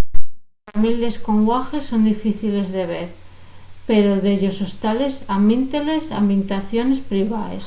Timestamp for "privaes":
7.10-7.64